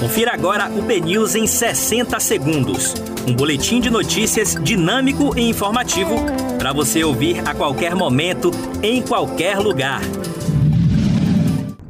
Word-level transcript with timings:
Confira 0.00 0.32
agora 0.32 0.70
o 0.70 0.80
BNews 0.80 1.34
em 1.34 1.46
60 1.46 2.18
segundos. 2.20 2.94
Um 3.28 3.34
boletim 3.34 3.82
de 3.82 3.90
notícias 3.90 4.54
dinâmico 4.54 5.38
e 5.38 5.42
informativo 5.42 6.16
para 6.58 6.72
você 6.72 7.04
ouvir 7.04 7.46
a 7.46 7.54
qualquer 7.54 7.94
momento, 7.94 8.50
em 8.82 9.02
qualquer 9.02 9.58
lugar. 9.58 10.00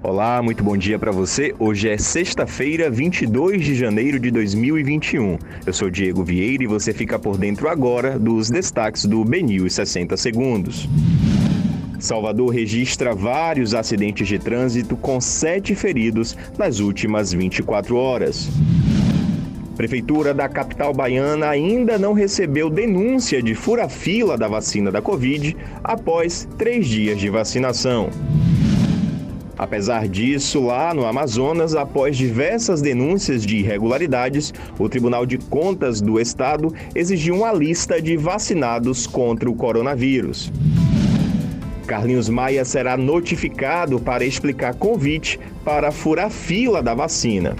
Olá, 0.02 0.42
muito 0.42 0.64
bom 0.64 0.76
dia 0.76 0.98
para 0.98 1.12
você. 1.12 1.54
Hoje 1.56 1.88
é 1.88 1.96
sexta-feira, 1.96 2.90
22 2.90 3.64
de 3.64 3.76
janeiro 3.76 4.18
de 4.18 4.32
2021. 4.32 5.38
Eu 5.64 5.72
sou 5.72 5.88
Diego 5.88 6.24
Vieira 6.24 6.64
e 6.64 6.66
você 6.66 6.92
fica 6.92 7.16
por 7.16 7.38
dentro 7.38 7.68
agora 7.68 8.18
dos 8.18 8.50
destaques 8.50 9.04
do 9.04 9.24
BNews 9.24 9.72
60 9.72 10.16
segundos. 10.16 10.88
Salvador 12.00 12.48
registra 12.48 13.14
vários 13.14 13.74
acidentes 13.74 14.26
de 14.26 14.38
trânsito 14.38 14.96
com 14.96 15.20
sete 15.20 15.74
feridos 15.74 16.36
nas 16.58 16.80
últimas 16.80 17.32
24 17.32 17.94
horas. 17.96 18.48
Prefeitura 19.76 20.34
da 20.34 20.48
capital 20.48 20.92
baiana 20.92 21.48
ainda 21.48 21.98
não 21.98 22.12
recebeu 22.12 22.68
denúncia 22.68 23.42
de 23.42 23.54
fura-fila 23.54 24.36
da 24.36 24.48
vacina 24.48 24.90
da 24.90 25.00
Covid 25.00 25.56
após 25.82 26.48
três 26.58 26.86
dias 26.86 27.18
de 27.18 27.30
vacinação. 27.30 28.10
Apesar 29.60 30.08
disso, 30.08 30.64
lá 30.64 30.94
no 30.94 31.04
Amazonas, 31.04 31.74
após 31.74 32.16
diversas 32.16 32.80
denúncias 32.80 33.44
de 33.44 33.58
irregularidades, 33.58 34.54
o 34.78 34.88
Tribunal 34.88 35.26
de 35.26 35.36
Contas 35.36 36.00
do 36.00 36.18
Estado 36.18 36.74
exigiu 36.94 37.36
uma 37.36 37.52
lista 37.52 38.00
de 38.00 38.16
vacinados 38.16 39.06
contra 39.06 39.50
o 39.50 39.54
coronavírus. 39.54 40.50
Carlinhos 41.90 42.28
Maia 42.28 42.64
será 42.64 42.96
notificado 42.96 43.98
para 43.98 44.24
explicar 44.24 44.74
convite 44.74 45.40
para 45.64 45.90
furar 45.90 46.30
fila 46.30 46.80
da 46.80 46.94
vacina. 46.94 47.56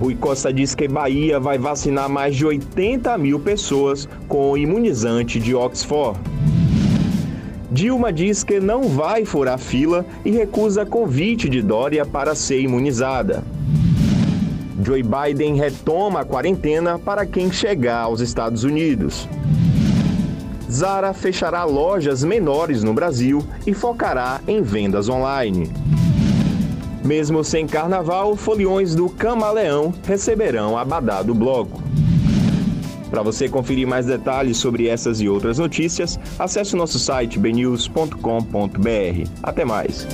Rui 0.00 0.16
Costa 0.16 0.52
diz 0.52 0.74
que 0.74 0.88
Bahia 0.88 1.38
vai 1.38 1.58
vacinar 1.58 2.08
mais 2.08 2.34
de 2.34 2.44
80 2.44 3.16
mil 3.18 3.38
pessoas 3.38 4.08
com 4.26 4.50
o 4.50 4.58
imunizante 4.58 5.38
de 5.38 5.54
Oxford. 5.54 6.18
Dilma 7.70 8.12
diz 8.12 8.42
que 8.42 8.58
não 8.58 8.88
vai 8.88 9.24
furar 9.24 9.60
fila 9.60 10.04
e 10.24 10.32
recusa 10.32 10.84
convite 10.84 11.48
de 11.48 11.62
Dória 11.62 12.04
para 12.04 12.34
ser 12.34 12.62
imunizada. 12.62 13.44
Joe 14.84 15.04
Biden 15.04 15.54
retoma 15.54 16.22
a 16.22 16.24
quarentena 16.24 16.98
para 16.98 17.24
quem 17.24 17.52
chegar 17.52 18.00
aos 18.00 18.20
Estados 18.20 18.64
Unidos. 18.64 19.28
Zara 20.72 21.12
fechará 21.12 21.64
lojas 21.64 22.24
menores 22.24 22.82
no 22.82 22.94
Brasil 22.94 23.44
e 23.66 23.74
focará 23.74 24.40
em 24.48 24.62
vendas 24.62 25.06
online. 25.06 25.70
Mesmo 27.04 27.44
sem 27.44 27.66
carnaval, 27.66 28.34
foliões 28.36 28.94
do 28.94 29.10
Camaleão 29.10 29.92
receberão 30.06 30.78
a 30.78 30.84
Badá 30.84 31.22
do 31.22 31.34
Bloco. 31.34 31.82
Para 33.10 33.22
você 33.22 33.50
conferir 33.50 33.86
mais 33.86 34.06
detalhes 34.06 34.56
sobre 34.56 34.88
essas 34.88 35.20
e 35.20 35.28
outras 35.28 35.58
notícias, 35.58 36.18
acesse 36.38 36.74
o 36.74 36.78
nosso 36.78 36.98
site 36.98 37.38
bnews.com.br. 37.38 38.16
Até 39.42 39.66
mais! 39.66 40.06